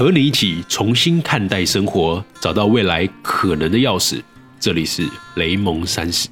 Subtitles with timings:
[0.00, 4.22] 和你一起重新看待生活，找到未来可能的钥匙。
[4.58, 6.26] 这里是雷蒙三十。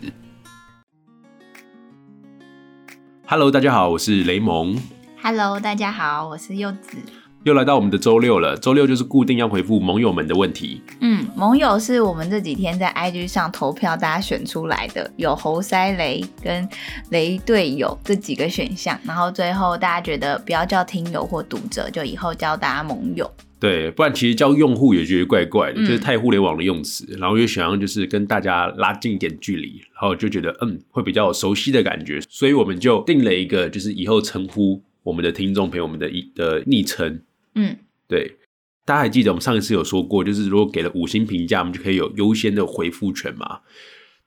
[3.26, 4.75] Hello，大家好，我是雷蒙。
[5.23, 6.96] Hello，大家好，我是柚子。
[7.44, 10.80] 又来到我们的周六了，周六就是固定要回复盟友们的问题。
[11.03, 16.66] 嗯，盟友是我们这几天在 IG 上投票大家选出来的，有猴塞雷跟
[17.11, 23.30] 雷队友这几个选项，然后最后大家觉得不要叫听友或读者，就以后叫大家盟友。
[23.61, 37.21] 对，不然其实叫用户也觉得怪怪的，嗯就是太互联网的用词，然后又想要就是跟大家拉近一点距离，然后就觉得嗯会比较有熟悉的感觉，所以我们就定了一个就是以后称呼我们的听众朋友们的一的昵称。
[37.57, 37.77] 嗯，
[38.07, 38.37] 对，
[38.84, 43.61] 大家还记得我们上一次有说过，就是如果给了五星评价，我们就可以有优先的回复权嘛。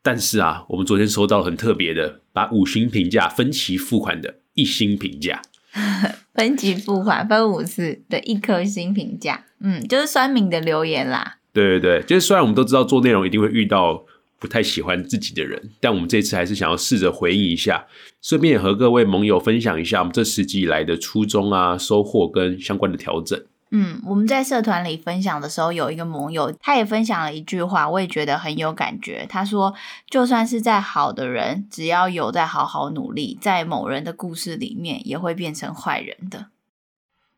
[0.04, 5.41] 但是啊，我们昨天收到很特别的，把五星评价分期付款的一星评价。
[6.34, 11.38] 分期付款分五次的一颗星评价，嗯，就是酸民的留言啦。
[11.53, 14.04] 对对对，就是虽然我们都知道做内容一定会遇到
[14.40, 17.85] 不太喜欢自己的人，但我们这次还是想要试着回应一下，
[18.21, 23.40] 顺便也和各位盟友分享一下我们这十集以来的初衷啊、收获跟相关的调整。
[23.74, 29.26] 嗯，我们在社团里分享的时候，有一个盟友，他也分享了一句话，我也觉得很有感觉。
[29.30, 29.74] 他说
[30.12, 36.48] ：“就算是再好的人，只要有在好好努力，在某人的故事里面，也会变成坏人的。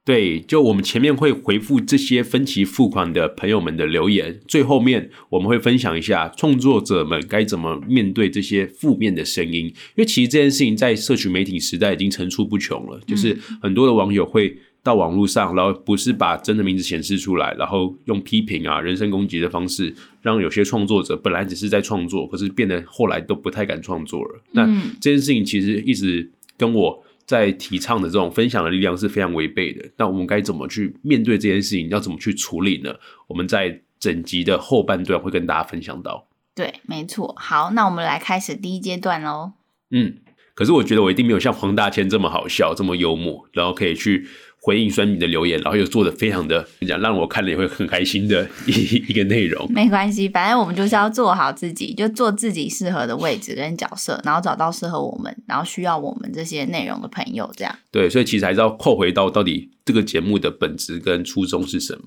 [0.05, 24.41] 对，就我们前面会回复这些分期付款的朋友们的留言，最后面我们会分享一下创作者们该怎么面对这些负面的声音，因为其实这件事情在社群媒体时代已经层出不穷了，就是很多的网友会到网络上，然后不是把真的名字显示出来，然后用批评啊、人身攻击的方式，让有些创作者本来只是在创作，可是变得后来都不太敢创作了。
[24.51, 29.89] 那嗯这件事情其实一直跟我在提倡的这种分享的力量是非常违背的。
[29.97, 31.87] 那我们该怎么去面对这件事情？
[31.87, 32.93] 要怎么去处理呢？
[33.27, 37.33] 我们在整集的后半段会跟大家分享到。”对，没错。
[37.39, 39.53] 好，那我们来开始第一阶段喽。
[39.89, 40.17] 嗯，
[40.53, 44.27] 可是我觉得我一定没有像黄大千这么好笑、这么幽默，然后可以去
[44.65, 48.71] 回应酸民的留言，然后又做的非常的讲让我看了也会很开心的一
[49.09, 49.69] 一个内容。
[49.69, 57.77] 没关系，反正我们就是要做好自己，就做自己适合的位置跟角色，然后找到适合我们，然后需要我们这些内容的朋友，这样。
[57.91, 62.03] 对，所以其实还是要扣回到到底这个节目的本质跟初衷是什么。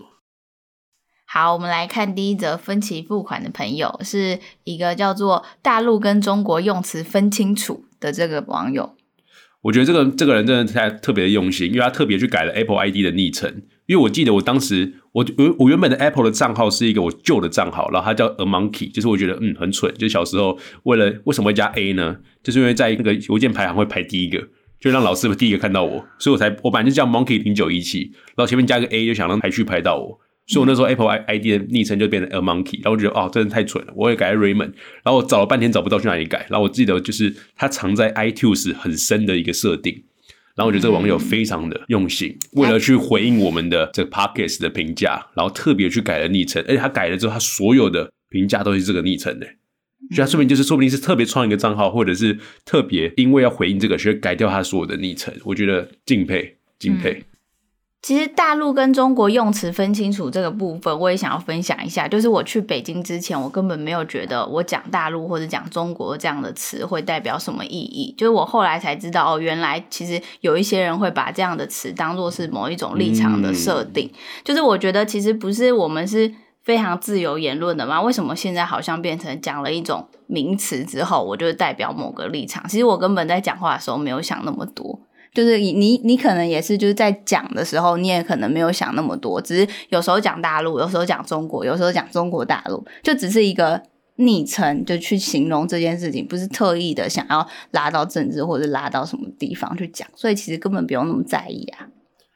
[1.27, 8.95] 好，我们来看第一则分期付款的朋友，是一个叫做“大陆跟中国用词分清楚”的这个网友。
[9.67, 13.63] 我觉得这个这个人真的太特别的用心，因为他特别去改了 Apple ID 的昵称。
[13.87, 22.17] 因为我记得我当时我我我原本的 Apple 的账号是一个我旧的账号，然后它叫 A Monkey，就是我觉得嗯很蠢，就小时候为了为什么会加 A 呢？
[22.45, 24.39] 就是因为在那个邮件排行会排第一个，
[24.79, 30.21] 就让老师第一个看到我，所以我才我本来就叫 Monkey 零九一七，然后前面加个 A 就想让排序排到我。
[30.47, 39.93] 所以我那时候 Apple ID 的昵称就变成 A Monkey，然后我觉得哦，真的太蠢了，我也改 Raymond，然后我找了半天找不到去哪里改，然后我记得就是它藏在 iTunes 很深的一个设定，
[40.55, 49.47] 然后我觉得这个网友非常的用心，为了去回应我们的这个 Pockets 的评价，然后特别去改了昵称，而且他改了之后，他所有的评价都是这个昵称的。
[50.11, 55.35] 所以他说明就是说不定是特别创一个账号，或者是特别因为要回应这个，所以改掉他所有的昵称。
[55.43, 57.21] 我觉得敬佩敬佩。
[58.07, 62.07] 其实大陆跟中国用词分清楚这个部分，我也想要分享一下。
[62.07, 68.15] 就是我去北京之前，我根本没有觉得我讲大陆或者讲中国这样的词会代表什么意义。
[68.17, 74.09] 就是我后来才知道，哦，原来其实有一些人会把这样的词当做是某一种立场的设定。
[74.45, 78.01] 就是我觉得其实不是我们是非常自由言论的吗？
[78.01, 82.69] 为什么现在好像变成讲了一种名词之后，我就代表某个立场？
[82.69, 85.01] 其实我根本在讲话的时候没有想那么多。
[85.37, 93.83] 就是你你你可能也是就是在讲的时候，你也可能没有想那么多，只是有时候讲大陆，有时候讲中国，有时候讲中国大陆，就只是一个
[94.15, 101.87] 昵称，就去形容这件事情，不是特意的想要拉到政治或者拉到什么地方去讲，所以其实根本不用那么在意啊。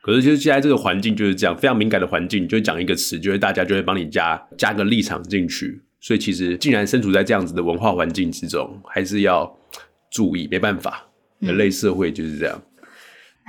[0.02, 5.82] 可是就是现在这个环境就是这样，非常敏感的环境，就讲一个词，就会大家就会帮你加加个立场进去。
[6.00, 9.50] 所以其实既然身处在这样子的文化环境之中，还是要
[10.10, 11.06] 注意，没办法，
[11.38, 12.62] 人类社会就是这样。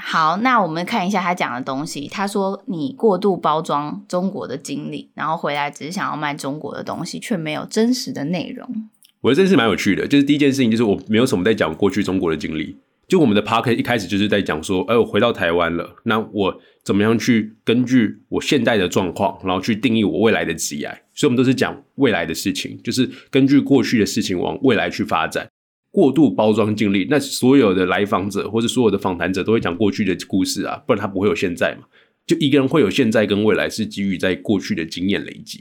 [0.04, 2.08] 好，那我们看一下他讲的东西。
[2.08, 8.90] 他说你过度包装中国的经历，然后回来只是想要卖中国的东西，却没有真实的内容。
[9.22, 12.76] 我觉得这是蛮有趣的，就是第一件事情就是我没有什么在讲过去中国的经历，
[13.08, 20.88] 就我们的 park 一开始就是在讲说，哎，我回到台湾了，那我怎么样去根据我现在的状况，然后去定义我未来的职业？
[21.14, 25.48] 所以我们都是讲未来的事情，就是根据过去的事情往未来去发展。
[25.92, 31.88] 过度包装经历，那所有的来访者或者所有的访谈者都会讲过去的故事啊，不然他不会有现在嘛。
[32.26, 35.60] 就一个人会有现在跟未来，是基于在过去的经验累积，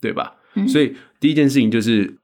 [0.00, 0.34] 对吧？
[0.54, 2.16] 嗯所以第一件事情就是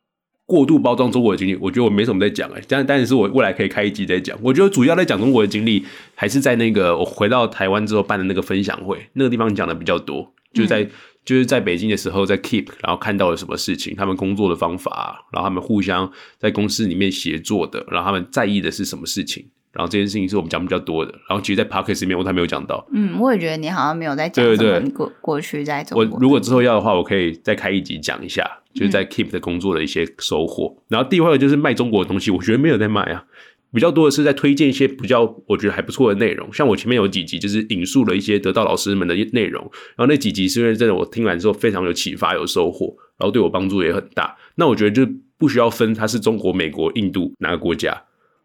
[0.44, 4.38] 过度包装中国的经历，我觉得我没什么在讲哎、但但是我未来可以开一集再讲。
[4.42, 10.86] 我觉得主要在讲中国的经历，还是在那个我回到台湾之后办的那个分享会，那个地方讲的比较多，就是在、
[11.26, 19.46] 就是在北京的时候在 Keep，然后看到了什么事情，他们工作的方法，然后他们互相在公司里面协作的，然后他们在意的是什么事情。
[19.72, 22.82] 然后这件事情是我们讲比较多的，然后其实，在 podcast 里面我还没有讲到。
[22.92, 26.16] 嗯，我也觉得你好像没有在讲对对对什么过过去在中国。
[26.16, 28.42] 我如果之后要的话，我可以再开一集讲一下，
[28.72, 30.74] 就是在 Keep 的工作的一些收获。
[30.88, 33.22] 然后第二个就是卖中国的东西，我觉得没有在卖啊，
[33.72, 36.50] 比较多的是在推荐一些比较我觉得还不错的内容。
[36.52, 39.62] 像我前面有几集就是引述了一些得到老师们的内容，
[39.96, 44.36] 然后那几集是因为真的我听完之后非常有启发、有收获，然后对我帮助也很大。
[44.54, 48.04] 那我觉得就不需要分它是中国、美国、印度哪个国家。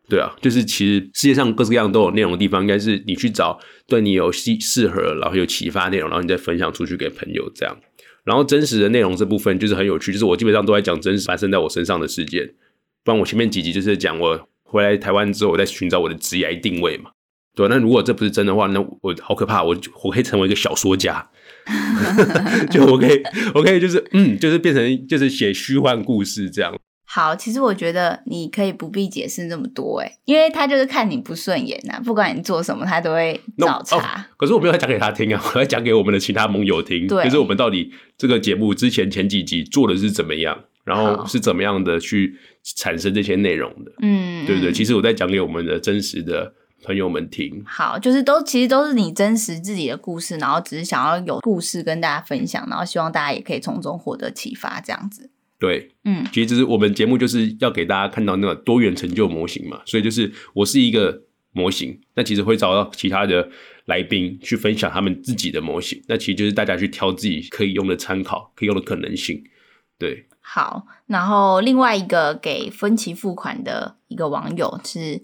[0.09, 3.57] 对啊，就是其实世界上各式各样都有内容的地方，应该是你去找
[3.87, 7.77] 对你有适适合，然后有启发内容，然后你再分享出去给朋友这样。
[8.25, 12.45] 然后真实的内容这部分就是很有趣，就是我基本上都在讲真实发生在我身上的事件。
[13.05, 17.11] 不然我前面几集就是讲我回来台湾之后，我在寻找我的职业定位嘛。
[17.53, 21.29] 对，那如果这不是真的话，那我好可怕，我我可以成为一个小说家，
[22.71, 23.21] 就我可以
[23.53, 26.73] 我可以就是嗯，就是变成就是写虚幻故事这样。
[27.05, 33.97] 好，其实我觉得你可以不必解释那么多，哎，因为他就是看你不顺眼呐、不管你做什么，他都会那找茬。
[33.97, 42.35] 哦可是我没有讲给他听啊， 我要讲给我们的其他盟友听，对就是我们到底这个节目之前前几集做的是怎么样，然后是怎么样的去
[42.75, 44.71] 产生这些内容的，嗯，对不对？
[44.71, 47.63] 嗯其实我在讲给我们的真实的朋友们听。
[47.65, 55.29] 好，就是都其实都是你真实自己的故事，然后只是想要有故事跟大家分享，然后希望大家也可以从中获得启发，这样子。
[55.59, 63.47] 对，嗯，其实就是我们节目就是要给大家看到那个多元成就模型嘛，所以就是我是一个模型，那其实会找到其他的
[63.85, 69.43] 来宾去分享他们自己的模型，那其实就是大家去挑自己可以用的参考，可以用的可能性。
[69.99, 75.21] 对，好，然后另外一个给分期付款的一个网友是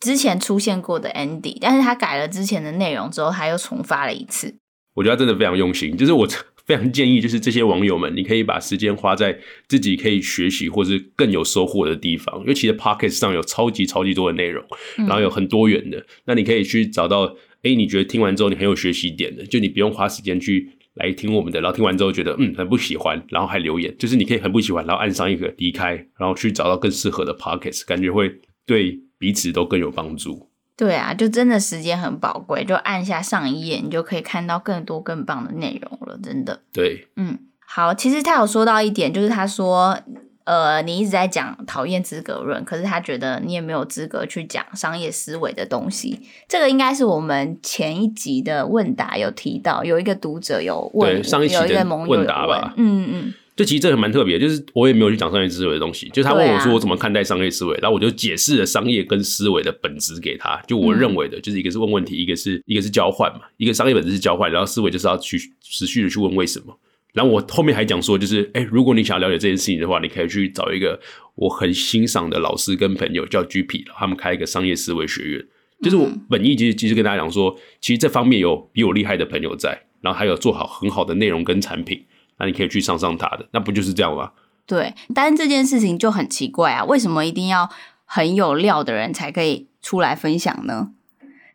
[0.00, 4.54] 之前出现过的 Andy，但是他改了之前的内容之后，他又重发了一次。
[4.94, 6.26] 我觉得他真的非常用心，就是我
[6.64, 9.38] 非常建议，就是这些网友们，你可以把时间花在
[9.68, 14.64] 自己可以学习或是更有收获的地方，因为其实 Pocket 上有超级超级多的内容，
[14.96, 17.24] 嗯然后有很多元的，那你可以去找到，
[17.62, 30.48] 哎，你觉得听完之后你很有学习点的，就你不用花时间去来听我们的，然后听完之后觉得嗯很不喜欢，然后还留言，就是你可以很不喜欢，然后按上一个离开，然后去找到更适合的 pockets，感觉会对彼此都更有帮助。
[30.76, 36.62] 对啊，就真的时间很宝贵，就按下上一页，你就可以看到更多更棒的内容了，真的。
[36.72, 39.96] 对，嗯，好，其实他有说到一点，就是他说，
[40.44, 46.20] 呃，你一直在讲讨厌资格论，可是他觉得你也没有资格去讲商业思维的东西。
[46.48, 60.58] 这个应该是我们前一集的问答有提到，有一个读者有问，对上一期的有一个问答吧嗯嗯就其实这个蛮特别，就是我也没有去讲商业思维的东西，就是他问我说我怎么看待商业思维，然后我就解释了商业跟思维的本质给他。
[60.66, 66.74] 就我认为的，就是一个是问问题，一个是一个是交换嘛，一个商业本质是交换，然后思维就是要去持续的去问为什么。
[67.12, 70.98] 然后我后面还讲说，就是哎，如果你想要了解这件事情的话，你可以去找一个
[71.34, 75.44] 我很欣赏的老师跟朋友叫 GP，他们开一个商业思维学院。
[75.82, 82.04] 就是我本意其实其实跟大家讲说，其实这方面有比我厉害的朋友在，然后还有做好很好的内容跟产品，
[82.38, 84.30] 那你可以去上上他的，那不就是这样吗？
[84.64, 84.94] 对。
[85.12, 87.68] 但是这件事情就很奇怪啊，为什么一定要
[88.04, 90.92] 很有料的人才可以出来分享呢？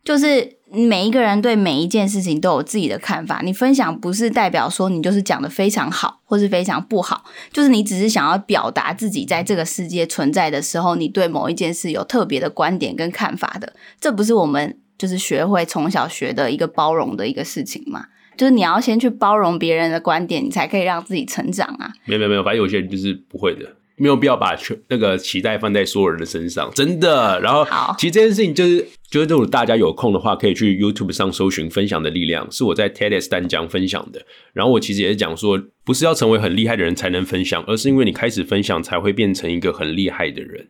[0.03, 18.07] 就是每一个人对每一件事情都有自己的看法，你分享不是代表说你就是讲的非常好，或是非常不好，就是你只是想要表达自己在这个世界存在的时候，你对某一件事有特别的观点跟看法的，这不是我们就是学会从小学的一个包容的一个事情嘛？
[18.35, 21.91] 就是你要先去包容别人的观点，你才可以让自己成长啊。
[22.05, 23.65] 没有没有没有，反正有些人就是不会的，
[23.97, 27.39] 没有必要把全那个期待放在所有人的身上，真的。
[27.41, 34.23] 然后好，其实这件事情就是，就是如果大家有空的话，可以去 YouTube 上搜寻“分享的力量”，是我在 TEDx 单讲分享的。
[34.53, 40.67] 然后我其实也是讲说，不是要成为很厉害的人才能分享，而是因为你开始分享，才会变成一个很厉害的人。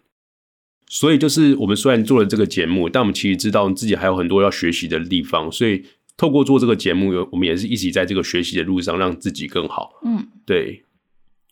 [0.89, 5.84] 所以就是我们虽然做了这个节目，但我们其实知道自己还有很多要学习的地方，所以
[6.15, 10.00] 透过做这个节目，有我们也是一起在这个学习的路上，让自己更好。
[10.05, 10.84] 嗯，对。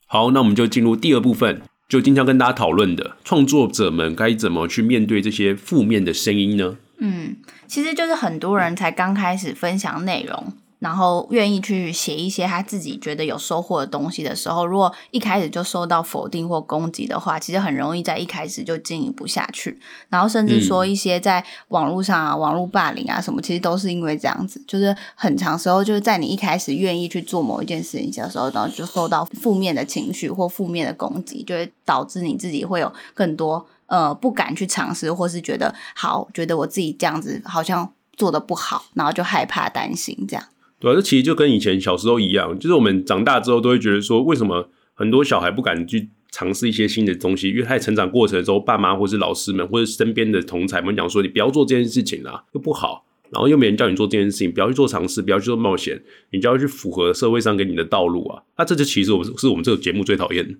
[0.08, 6.78] 好，那我们就进入第二部分，就经常跟大家讨论的创作者们该怎么去面对这些负面的声音呢？
[7.00, 10.54] 嗯，其实就是很多人才刚开始分享内容，
[10.86, 19.80] 然后愿意去写一些他自己觉得有收获的东西的时候，如果一开始就受到否定或攻击的话，其实很容易在一开始就经营不下去。
[20.10, 40.46] 然后甚至说一些在网络上啊、网络霸凌啊什么，其实都是因为这样子，就是很长时候就是在你一开始愿意去做某一件事情的时候，然后就受到负面的情绪或负面的攻击，就会导致你自己会有更多呃不敢去尝试，或是觉得好，觉得我自己这样子好像做的不好，然后就害怕、担心这样。
[40.80, 47.50] 对啊，这其实就跟以前小时候一样，就是我们长大之后都会觉得说，为什么很多小孩不敢去尝试一些新的东西？
[47.50, 58.44] 因为他在成长过程中，爸妈或是老师们或者身边的同才们讲说，你不要做这件事情啦，又不好，然后又没人叫你做这件事情，不要去做尝试，不要去做冒险，你就要去符合社会上给你的道路啊。
[58.58, 60.58] 那这就其实我们是我们这个节目最讨厌。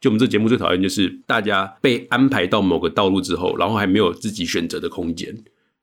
[0.00, 5.36] 就我们这节目最讨厌就是大家被安排到某个道路之后，然后还没有自己选择的空间。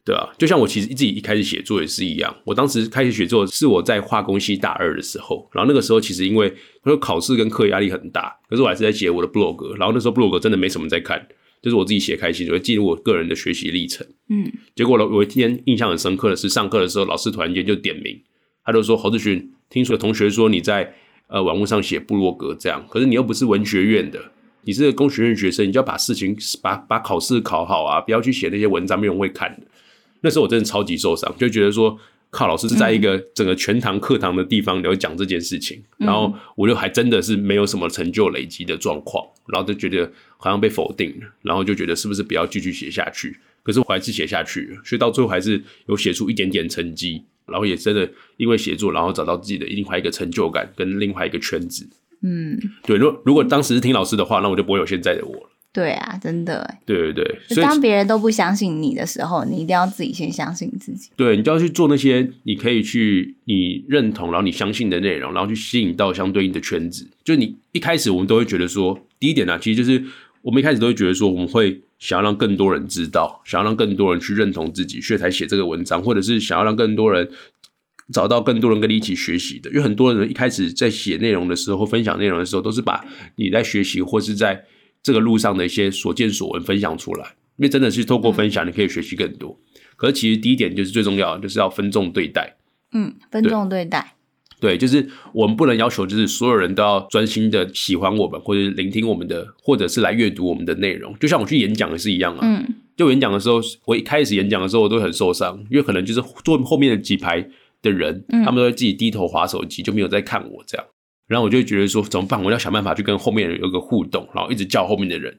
[0.08, 2.34] 对啊，就像我其实自己一开始写作也是一样。
[2.46, 6.54] 我当时开始写作是我在化工系大二的时候，然后那个时候其实因为
[6.86, 9.76] 说考试跟课压力很大，可是我还是在写我的 blog。
[9.76, 11.28] 然后那时候 blog 真的没什么在看，
[11.62, 14.08] 就是我自己写开心，就会记录我个人的学习历程。
[14.30, 18.18] 嗯，结果呢，我一天印象很深刻的是，上课的时候老师突然间就点名，
[18.64, 20.96] 他就说：“侯志勋，听说有同学说你在
[21.28, 24.32] 呃网络上写部落格这样，可是你又不是文学院的，
[24.64, 29.68] 你是工学院学生，你就要把事情把把考试考好啊，不要去写那些文章没有人会看的。”
[30.22, 31.98] 那时候我真的超级受伤，就觉得说，
[32.30, 43.38] 靠，老师是在一个整个全堂课堂的地方来讲这件事情，然后我就还真的是没有什么成就累积的状况，然后就觉得好像被否定了，然后就觉得是不是不要继续写下去？
[43.64, 51.88] 可是我还是写下去，所以到最后还是有写出一点点成绩，然后也真的因为写作，然后找到自己的另外一个成就感跟另外一个圈子。
[52.22, 55.50] 嗯，对，如如果当时是听老师的话，那我就不会有现在的我了。
[55.78, 56.68] 对啊，真的。
[56.88, 61.12] 对对对，就当别人都不相信你的时候，你一定要自己先相信自己。
[61.16, 67.08] 对，你就要去做那些你可以去你认同，然后你相信的内容，然后去吸引到相对应的圈子。
[67.24, 70.04] 就你一开始我们都会觉得说，第一点呢，其实就是
[70.42, 77.30] 我们一开始都会觉得说，我们会想要让更多人知道，想要让更多人去认同自己，所以才写这个文章，或者是想要让更多人
[78.12, 79.70] 找到更多人跟你一起学习的。
[79.70, 83.06] 因为很多人一开始在写内容的时候，分享内容的时候，都是把
[83.36, 84.66] 你在学习或是在
[85.04, 87.26] 这个路上的一些所见所闻分享出来，
[87.58, 89.58] 因为真的是透过分享，你可以学习更多。
[89.96, 92.58] 可是其实第一点就是最重要的，就是要分众对待。
[92.92, 94.14] 嗯，分众对待。
[94.60, 101.14] 对，就是我们不能要求，就是所有人都要专心的喜欢我们，或者聆听我们的，或者是来阅读我们的内容。
[101.20, 102.40] 就像我去演讲也是一样啊。
[102.42, 102.76] 嗯。
[102.96, 107.48] 就演讲的时候，我一开始演讲的时候，我都很受伤，因为可能就是坐后面的几排
[107.84, 110.88] 的人，他们都会自己低头划手机，就没有在看我这样。
[111.28, 112.42] 然后我就觉得说怎么办？
[112.44, 115.38] 我要想办法去跟后面人有个互动，然后一直叫后面的人。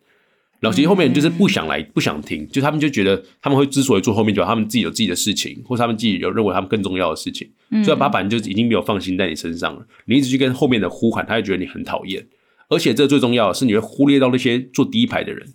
[0.61, 7.49] 然后其实后面人就是不想来，不想听，就他们就觉得他们会之所以坐后面，就他们自己有自己的事情，或者他们自己有认为他们更重要的事情。
[7.85, 9.87] 所以把板就已经没有放心在你身上了。
[10.07, 12.27] 你一直去跟后面的呼喊，他就觉得你很讨厌。
[12.69, 15.55] 而且这最重要的是，你会忽略到那些坐第一排的人，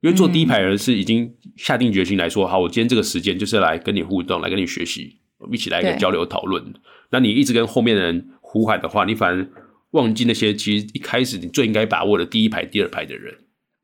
[0.00, 5.16] 因为坐第一排的人是已经下定决心来说，好，我今天这个时间就是来跟你互动，来跟你学习，
[5.50, 6.72] 一起来一个交流讨论。
[7.10, 9.48] 那你一直跟后面的人呼喊的话，你反而。
[9.92, 13.34] 忘记那些其实一开始你最应该把握的第一排、第二排的人。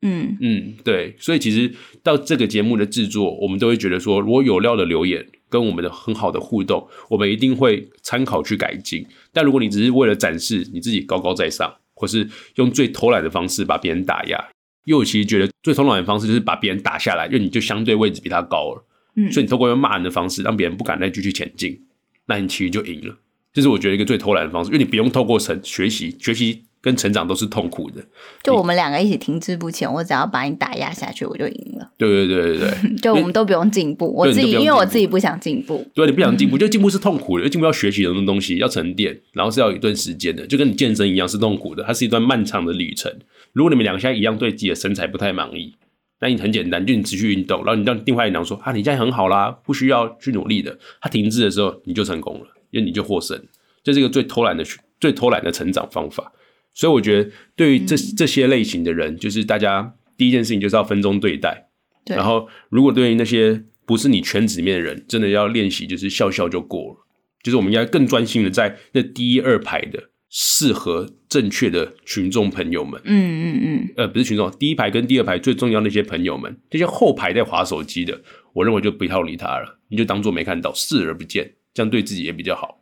[0.03, 1.69] 嗯嗯，对，所以其实
[2.01, 9.05] 到这个节目的制作，我们都会觉得说，如果有料的留言跟我们的很好的互动，我们一定会参考去改进。
[9.33, 14.41] 但如果你只是为了展示你自己高高在上，或是用最偷懒的方式把别人打压，
[14.85, 18.85] 又其实觉得最偷懒的方式就是把别人打下来，因为你就相对位置比他高了。
[19.17, 21.77] 嗯，所以你透过用骂人的方式让别人不敢再继续前进，
[22.27, 23.17] 那你其实就赢了。
[23.57, 28.05] 这是我觉得一个最偷懒的方式，因为你不用透过成学习，学习跟成长都是痛苦的。
[28.43, 31.89] 就我们两个一起停滞不前，我只要把你打压下去，我就赢了。
[31.97, 34.13] 对对对对对， 就我们都不用进步。
[34.13, 35.83] 我自己因为我自己不想进步。
[35.95, 43.11] 对，你不想进步， 就进步是痛苦的，因为进步要学习很多东西，要沉淀，然后是要一段时间的，就跟你健身一样是痛苦的，它是一段漫长的旅程。
[43.53, 45.73] 如果你们两个现在一样对自己的身材不太满意，
[46.21, 50.77] 那你很简单，就你持续运动，然后你让另外一人说啊，你现在很好啦，不需要去努力的。
[51.01, 53.41] 他停滞的时候，你就成功了，因为你就获胜。
[53.83, 54.63] 这是一个最偷懒的、
[54.99, 56.33] 最偷懒的成长方法，
[56.73, 61.69] 所以我觉得对于这这些类型的人，就是大家第一件事情就是要分钟对待。
[62.05, 67.05] 然后，如果对于那些不是你圈子里面的人，真的要练习，就是笑笑就过了。
[67.43, 73.01] 就是我们应该更专心的在那第一二排的适合正确的群众朋友们。
[73.05, 73.93] 嗯嗯嗯。
[73.95, 78.21] 呃，不是群众，第一排跟第二排最重要那些朋友们，这些后排在划手机的，
[78.53, 82.79] 我认为就不要理他了，你就当做没看到，视而不见，这样对自己也比较好。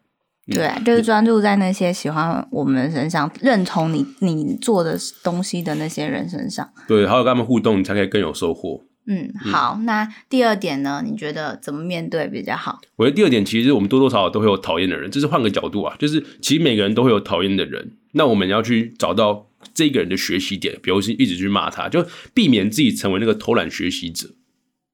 [0.48, 6.72] 对，就是专注在那些喜欢我们身上、认同你你做的东西的那些人身上。
[6.88, 8.86] 对，还有跟他们互动，你才可以更有收获。
[9.08, 11.04] 嗯，好，那第二点呢？
[11.06, 12.80] 你觉得怎么面对比较好？
[12.96, 24.30] 我觉得第二点，其实我们多多少少都会有讨厌的人，这是换个角度啊，就是其实每个人都会有讨厌的人，那我们要去找到这个人的学习点，比如是一直去骂他，就避免自己成为那个偷懒学习者。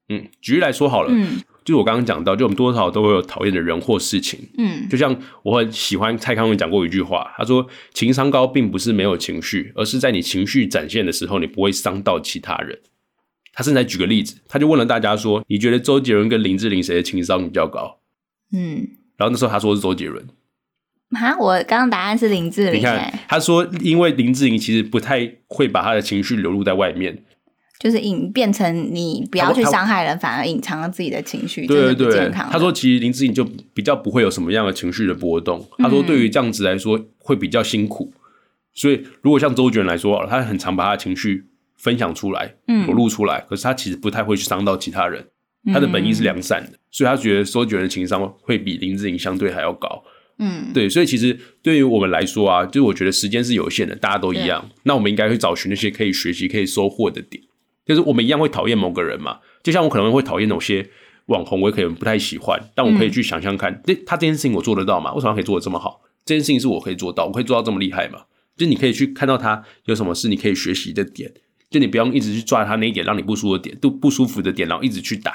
[0.10, 4.40] 嗯，举例来说好了，嗯就是我刚刚讲到，就我们多多少少都会有讨厌的人或事情。
[4.58, 12.80] 嗯就像我很喜欢蔡康永讲过一句话，他说：“情商高并不是没有情绪，而是在你情绪展现的时候，你不会伤到其他人。”
[13.54, 18.00] 他甚至还举个例子，他就问了大家说：“你觉得周杰伦跟林志玲谁的情商比较高
[18.54, 18.88] 嗯，？”
[19.18, 20.26] 然后那时候他说是周杰伦。
[21.12, 27.26] 哈，我刚刚答案是林志玲你看他说因为林志玲其实不太会把他的情绪流露在外面，
[27.82, 35.68] 就是隐变成你不要去伤害人，反而隐藏了自己的情绪，对对对健康，他说其实林志颖就比较不会有什么样的情绪的波动。
[35.80, 38.14] 他说对于这样子来说会比较辛苦，
[38.76, 41.46] 所以如果像周杰伦来说，他很常把他的情绪
[41.76, 45.26] 分享出来，嗯裸露出来，可是他其实不太会去伤到其他人。
[45.74, 50.04] 他的本意是良善的，所以他觉得周杰伦的情商会比林志颖相对还要高。
[50.40, 54.68] 嗯，对，所以其实对于我们来说啊，就是我觉得时间是有限的，大家都一样。
[54.84, 57.44] 那我们应该会找寻那些可以学习、可以收获的点。
[57.92, 60.90] 就是我们一样会讨厌某个人嘛，就像我可能会讨厌某些
[61.26, 65.14] 网红，我也可能不太喜欢，但我可以去想象看，这、他这件事情我做得到吗？
[65.14, 66.02] 为什么可以做得这么好？
[66.24, 68.22] 这件事情是我可以做到，我可以做到这么厉害吗？
[68.56, 71.32] 就你可以去看到他有什么是你可以学习的点，
[71.70, 75.34] 就你不用一直去抓他那一点让你不舒服的点，都不舒服的点，然后一直去打。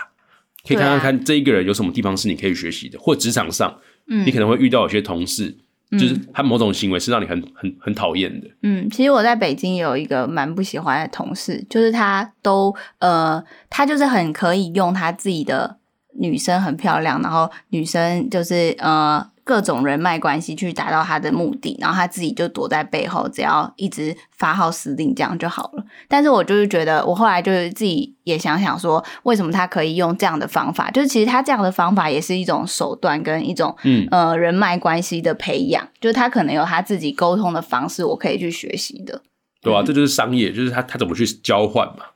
[0.67, 5.57] 可以看看看这一个人有什么地方是你可以学习的，或职场上，嗯你可能会遇到有些同事，
[5.99, 8.47] 就是他某种行为是让你很很很讨厌的。
[8.63, 15.79] 嗯，其实我在北京有一个蛮不喜欢的同事，就是他都呃，他就是很可以用他自己的
[16.19, 25.85] 女生很漂亮，然后女生就是呃各种人脉关系去达到他的目的，然后他自己就躲在背后，只要一直发号施令这样就好了。
[26.09, 30.91] 但是我就是觉得，我后来就是自己也想想说，为什么他可以用这样的方法？
[30.91, 39.23] 就是其实他这样的方法也是一种手段跟一种嗯呃人脉关系的培养，就是他可能有他自己沟通的方式，我可以去学习的。
[39.63, 42.16] 对啊、这就是商业，就是他他怎么去交换嘛，对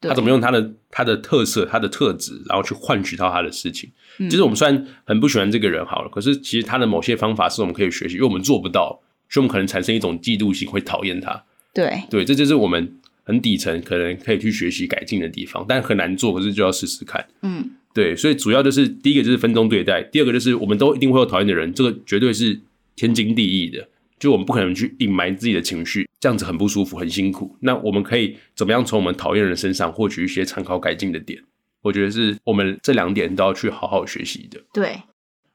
[0.00, 3.90] 他怎么用他的他的特色、他的特质，然后去换取到他的事情。
[4.18, 11.44] 嗯其实我们虽然很不喜欢这个人好了，可是其实他的某些方法是我们可以学习，因为我们做不到，所以我们可能产生一种嫉妒心，会讨厌他。
[11.74, 17.26] 对，对，这就是我们很底层可能可以去学习改进的地方，但很难做，可是就要试试看。
[17.42, 22.58] 嗯，对，所以主要就是第一个就是分钟对待，第二个就是我们都一定会有讨厌的人，这个绝对是
[22.94, 23.86] 天经地义的。
[24.18, 27.56] 就我们不可能去隐瞒自己的情绪，这样子很不舒服，很辛苦。
[27.60, 31.42] 那我们可以怎么样从我们讨厌人身上获取一些参考改进的点？
[31.82, 34.60] 我觉得是我们这两点都要去好好学习的。
[34.72, 35.00] 对，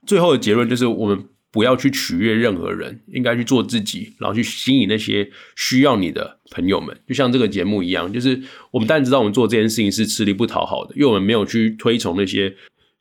[0.06, 6.96] 最后的结论就是，我们不要去取悦任何人，应该去做自己，然后去吸引那些需要你的朋友们。
[7.06, 12.54] 就像这个节目一样，就是我们当然知道我们做这件事情是吃力不讨好的，因为我们没有去推崇那些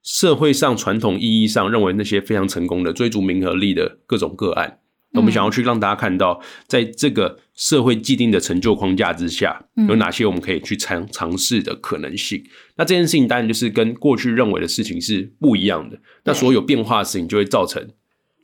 [0.04, 4.80] 社会上传统意义上认为那些非常成功的追逐名和利的各种个案。
[5.14, 12.42] 我们想要去让大家看到，在这个社会既定的成就框架之下，有哪些我们可以去尝尝试的可能性。
[12.78, 16.00] 那这件事情当然就是跟过去认为的事情是不一样的。
[16.24, 17.90] 那所有变化的事情就会造成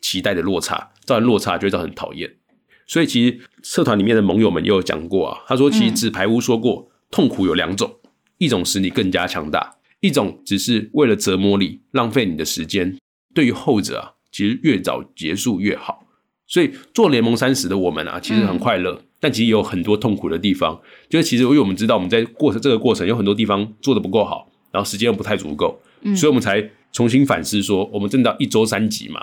[0.02, 2.36] 期待的落差，造成落差就会造成讨厌。
[2.86, 8.00] 所以其实社团里面的盟友们也有讲过啊，他说其实纸牌屋说过，痛苦有两种，
[8.38, 12.98] 一种使你更加强大，一种只是为了折磨你，浪费你的时间。
[13.34, 16.07] 对于后者啊，其实越早结束越好。
[16.48, 20.80] 所以做联盟三十的我们啊，其实很快乐，但其实也有很多痛苦的地方。
[21.10, 25.80] 就是其实因为我们知道我们在过程这个过程有很多地方做的不够好，然后时间又不太足够，
[26.16, 29.22] 所以我们才重新反思说，我们真的要一周三集嘛？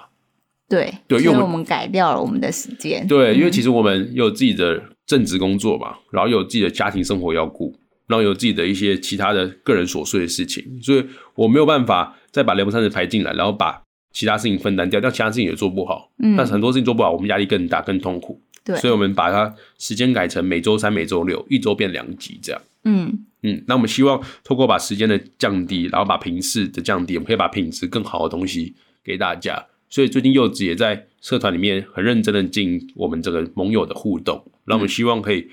[0.68, 3.06] 对，对因为我们改掉了我们的时间。
[3.06, 7.74] 对，因为其实我们有自己的正职工作嘛，然后有自己的家庭生活要顾，
[8.06, 13.82] 然后有自己的一些其他的个人琐碎的事情，所以我没有办法再把联盟三十排进来，然后把
[14.14, 16.10] 其他事情分担掉，但其他事情也做不好。
[16.20, 18.40] 嗯但是很多事情做不好，我们压力更大、更痛苦。
[18.64, 22.62] 对所以我们把它时间改成每周三、每周六，一周变两集这样。
[22.84, 28.74] 嗯，嗯，那我们希望透过把时间的降低，然后把频次的降低，我们可以把品质更好的东西
[29.04, 29.66] 给大家。
[29.90, 35.46] 所以最近柚子也在社团里面很认真的经营我们这个盟友的互动，那我们希望可以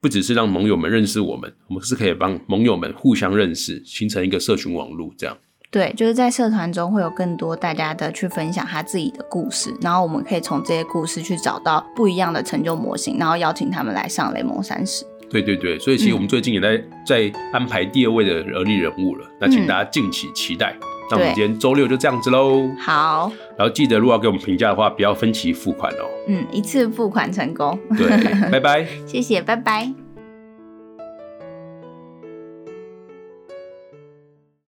[0.00, 5.36] 不只是让盟友们认识我们，我们是可以帮盟友们互相认识，形成一个社群网络这样。
[5.74, 15.04] 对，就是在社团中会有更多大家的去分享他自己的故事，然后我们可以从这些故事去找到不一样的成就模型，然后邀请他们来上雷蒙三十。
[15.28, 20.76] 对对对，所以其实我们最近也在在安排第二位的而立人物了，那请大家敬请期待。
[21.10, 26.06] 那我们今天周六就这样子喽，好，然后记得如果要给我们评价的话，不要分期付款哦。
[26.28, 28.06] 嗯，一次付款成功，对，
[28.48, 28.86] 拜拜。
[29.08, 30.03] 谢谢，拜拜。